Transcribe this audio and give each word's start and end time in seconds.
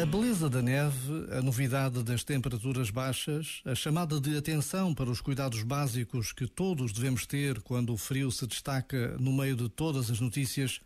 A 0.00 0.06
beleza 0.06 0.48
da 0.48 0.62
neve, 0.62 1.26
a 1.36 1.42
novidade 1.42 2.04
das 2.04 2.22
temperaturas 2.22 2.88
baixas, 2.88 3.60
a 3.64 3.74
chamada 3.74 4.20
de 4.20 4.36
atenção 4.36 4.94
para 4.94 5.10
os 5.10 5.20
cuidados 5.20 5.64
básicos 5.64 6.32
que 6.32 6.46
todos 6.46 6.92
devemos 6.92 7.26
ter 7.26 7.60
quando 7.62 7.92
o 7.92 7.96
frio 7.96 8.30
se 8.30 8.46
destaca 8.46 9.16
no 9.18 9.32
meio 9.32 9.56
de 9.56 9.68
todas 9.68 10.08
as 10.08 10.20
notícias, 10.20 10.80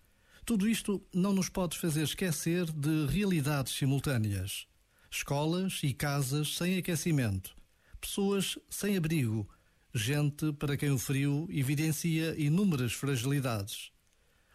tudo 0.46 0.67
isto 0.67 1.05
não 1.12 1.35
nos 1.35 1.51
pode 1.51 1.79
fazer 1.79 2.05
esquecer 2.05 2.64
de 2.73 3.05
realidades 3.05 3.75
simultâneas. 3.75 4.67
Escolas 5.11 5.81
e 5.83 5.93
casas 5.93 6.57
sem 6.57 6.79
aquecimento, 6.79 7.55
pessoas 8.01 8.59
sem 8.71 8.97
abrigo, 8.97 9.47
gente 9.95 10.55
para 10.55 10.75
quem 10.75 10.91
o 10.91 10.99
frio 10.99 11.47
evidencia 11.51 12.35
inúmeras 12.39 12.95
fragilidades. 12.95 13.93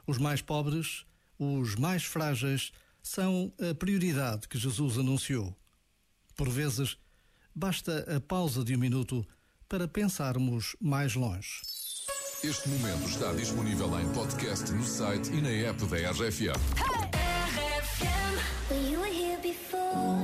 Os 0.08 0.18
mais 0.18 0.42
pobres, 0.42 1.06
os 1.38 1.76
mais 1.76 2.04
frágeis, 2.04 2.72
são 3.08 3.52
a 3.60 3.74
prioridade 3.74 4.48
que 4.48 4.58
Jesus 4.58 4.98
anunciou. 4.98 5.56
Por 6.36 6.50
vezes, 6.50 6.98
basta 7.56 8.06
a 8.16 8.20
pausa 8.20 8.64
de 8.64 8.76
um 8.76 8.80
minuto 8.80 9.26
para 9.68 9.88
pensarmos 9.88 10.76
mais 10.80 11.16
longe. 11.16 11.62
Este 12.44 12.70
momento 12.70 13.10
está 13.10 13.34
disponível 13.34 14.00
em 14.00 14.08
podcast 14.14 14.72
no 14.72 14.84
site 14.84 15.32
e 15.32 15.42
na 15.42 15.50
app 15.50 15.84
da 15.88 16.12
RFM. 16.12 16.54
When 18.70 18.92
you 18.92 19.00
were 19.00 19.12
here 19.12 19.40
before, 19.42 20.22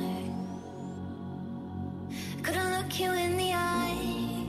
couldn't 2.43 2.77
look 2.77 2.99
you 2.99 3.11
in 3.13 3.37
the 3.37 3.53
eye. 3.53 4.45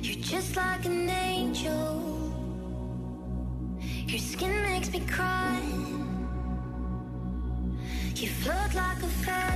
You're 0.00 0.22
just 0.22 0.56
like 0.56 0.86
an 0.86 1.10
angel. 1.10 2.00
Your 4.06 4.20
skin 4.20 4.62
makes 4.62 4.90
me 4.90 5.00
cry. 5.00 5.60
You 8.20 8.26
float 8.26 8.74
like 8.74 9.00
a 9.00 9.06
feather 9.06 9.47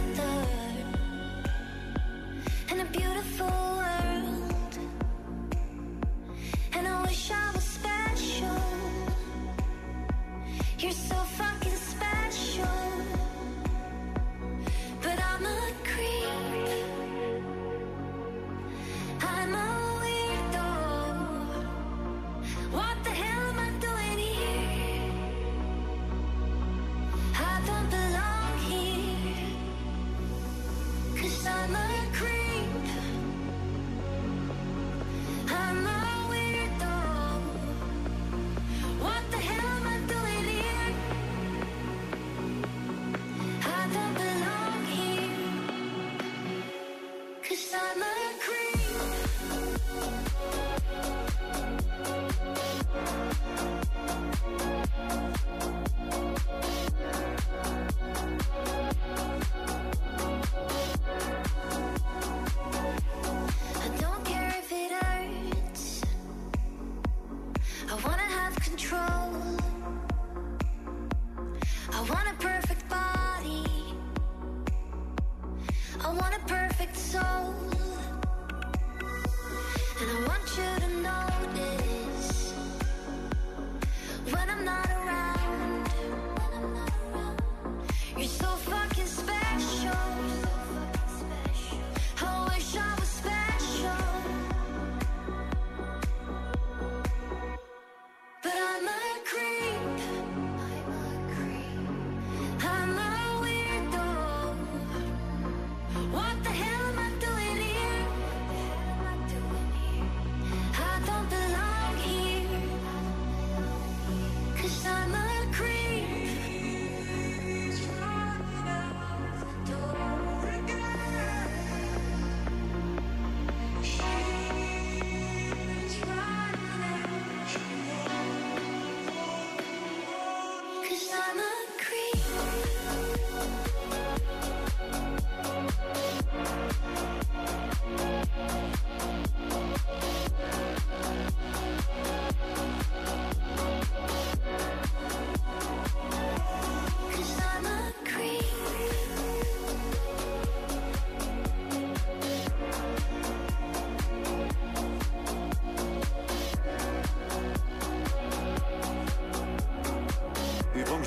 when 84.31 84.51
I'm 84.51 84.65
not 84.65 84.91
around. 84.91 85.02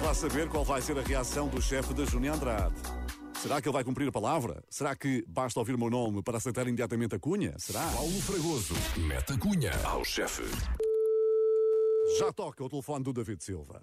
Lá 0.05 0.13
saber 0.13 0.47
qual 0.47 0.63
vai 0.63 0.79
ser 0.83 0.95
a 0.99 1.01
reação 1.01 1.47
do 1.47 1.59
chefe 1.59 1.91
da 1.91 2.05
Júnior 2.05 2.35
Andrade. 2.35 2.75
Será 3.33 3.59
que 3.59 3.67
ele 3.67 3.73
vai 3.73 3.83
cumprir 3.83 4.07
a 4.07 4.11
palavra? 4.11 4.63
Será 4.69 4.95
que 4.95 5.25
basta 5.27 5.59
ouvir 5.59 5.73
o 5.73 5.79
meu 5.79 5.89
nome 5.89 6.21
para 6.21 6.37
aceitar 6.37 6.67
imediatamente 6.67 7.15
a 7.15 7.19
cunha? 7.19 7.57
Será? 7.57 7.81
Paulo 7.91 8.21
Fragoso, 8.21 8.75
mete 8.99 9.33
a 9.33 9.39
cunha 9.39 9.71
ao 9.83 10.05
chefe. 10.05 10.43
Já 12.19 12.31
toca 12.31 12.63
o 12.63 12.69
telefone 12.69 13.03
do 13.03 13.13
David 13.13 13.43
Silva. 13.43 13.81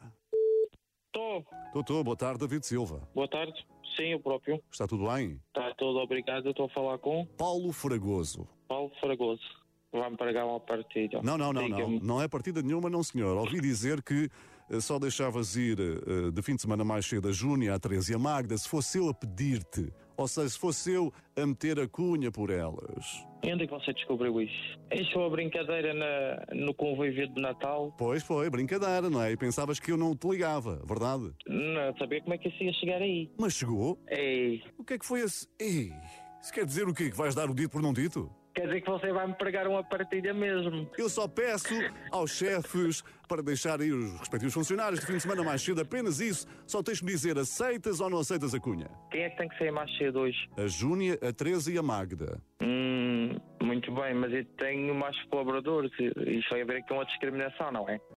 Estou. 1.07 1.45
Doutor, 1.75 2.05
boa 2.05 2.17
tarde, 2.17 2.39
David 2.39 2.65
Silva. 2.65 3.09
Boa 3.13 3.27
tarde. 3.27 3.67
Sim, 3.97 4.15
o 4.15 4.21
próprio. 4.21 4.63
Está 4.71 4.87
tudo 4.87 5.09
bem? 5.09 5.41
Está 5.49 5.75
tudo 5.75 5.99
obrigado. 5.99 6.51
Estou 6.51 6.67
a 6.67 6.69
falar 6.69 6.99
com 6.99 7.27
Paulo 7.37 7.73
Fragoso. 7.73 8.49
Paulo 8.69 8.93
Fragoso. 9.01 9.62
Vai-me 9.93 10.17
pregar 10.17 10.47
uma 10.47 10.59
partida. 10.59 11.21
Não, 11.23 11.37
não, 11.37 11.53
não, 11.53 11.69
não. 11.69 11.91
Não 12.01 12.23
é 12.23 12.27
partida 12.27 12.63
nenhuma, 12.63 12.89
não, 12.89 13.03
senhor. 13.03 13.37
Ouvi 13.37 13.61
dizer 13.61 14.03
que 14.03 14.29
eh, 14.71 14.81
só 14.81 14.99
deixavas 14.99 15.55
ir 15.55 15.79
eh, 15.79 16.31
de 16.31 16.43
fim 16.43 16.57
de 16.57 16.63
semana 16.63 16.83
mais 16.83 17.05
cedo 17.05 17.29
a 17.29 17.33
Júnia, 17.33 17.75
a 17.75 17.79
Teresa 17.79 18.13
e 18.13 18.15
a 18.15 18.19
Magda 18.19 18.57
se 18.57 18.69
fosse 18.69 18.99
eu 18.99 19.09
a 19.11 19.15
pedir-te. 19.15 19.93
Ou 20.17 20.27
seja, 20.29 20.49
se 20.49 20.59
fosse 20.59 20.93
eu 20.93 21.13
a 21.37 21.47
meter 21.47 21.79
a 21.81 21.89
cunha 21.89 22.31
por 22.31 22.51
elas. 22.51 23.27
E 23.43 23.53
onde 23.53 23.65
é 23.65 23.67
que 23.67 23.73
você 23.73 23.93
descobriu 23.93 24.41
isso? 24.41 24.79
Isso 24.93 25.13
é 25.15 25.19
uma 25.19 25.31
brincadeira 25.31 25.93
na, 25.93 26.55
no 26.55 26.73
convívio 26.75 27.29
de 27.29 27.41
Natal. 27.41 27.93
Pois 27.99 28.23
foi, 28.23 28.49
brincadeira, 28.49 29.11
não 29.11 29.21
é? 29.23 29.33
E 29.33 29.37
pensavas 29.37 29.81
que 29.81 29.91
eu 29.91 29.97
não 29.97 30.15
te 30.17 30.29
ligava, 30.29 30.81
verdade? 30.87 31.33
Não 31.47 31.97
sabia 31.99 32.21
como 32.23 32.35
é 32.35 32.39
que 32.39 32.49
isso 32.49 32.63
ia 32.63 32.73
chegar 32.75 33.03
aí. 33.03 33.31
Mas 33.39 33.55
chegou. 33.55 33.99
Ei, 34.09 34.63
O 34.79 34.85
que 34.85 34.95
é 34.95 34.99
que 34.99 35.05
foi 35.05 35.21
esse. 35.21 35.47
Ei, 35.59 35.93
isso 36.41 36.53
quer 36.53 36.65
dizer 36.65 36.87
o 36.89 36.95
quê? 36.95 37.11
Que 37.11 37.17
vais 37.17 37.35
dar 37.35 37.51
o 37.51 37.55
dito 37.55 37.71
por 37.71 37.83
não 37.83 37.93
dito? 37.93 38.31
Quer 38.55 38.67
dizer 38.67 38.81
que 38.83 38.91
você 38.91 39.13
vai 39.13 39.27
me 39.27 39.35
pregar 39.35 39.67
uma 39.67 39.83
partida 39.83 40.33
mesmo. 40.33 40.89
Eu 40.97 41.09
só 41.09 41.27
peço 41.27 41.75
aos 42.11 42.31
chefes 42.31 43.03
para 43.29 43.43
deixarem 43.43 43.93
os 43.93 44.19
respectivos 44.19 44.55
funcionários 44.55 45.01
de 45.01 45.07
fim 45.07 45.15
de 45.15 45.21
semana 45.21 45.43
mais 45.43 45.63
cedo, 45.63 45.81
apenas 45.81 46.21
isso. 46.21 46.47
Só 46.67 46.83
tens 46.83 47.01
de 47.01 47.07
dizer 47.07 47.39
aceitas 47.39 48.01
ou 48.01 48.11
não 48.11 48.19
aceitas 48.19 48.55
a 48.55 48.61
cunha. 48.61 48.91
Quem 49.11 49.23
é 49.23 49.31
que 49.31 49.37
tem 49.39 49.49
que 49.49 49.59
sair 49.59 49.71
mais 49.71 49.91
cedo 49.97 50.21
hoje? 50.21 50.49
A 50.57 50.67
Júnia, 50.67 51.19
a 51.23 51.33
Teresa 51.33 51.73
e 51.73 51.79
a 51.79 51.83
Magda. 51.83 52.41
Hum, 52.63 53.37
muito 53.63 53.93
bem, 53.93 54.15
mas 54.15 54.33
eu 54.33 54.45
tenho 54.59 54.95
mais 54.95 55.21
colaboradores. 55.25 55.91
Isso 55.99 56.49
vai 56.51 56.63
haver 56.63 56.79
aqui 56.79 56.93
uma 56.93 57.05
discriminação, 57.07 57.73
não 57.73 57.89
é? 57.89 57.99